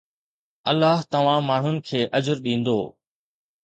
الله 0.71 1.01
توهان 1.13 1.45
ماڻهن 1.51 1.79
کي 1.91 2.05
اجر 2.23 2.45
ڏيندو 2.45 2.79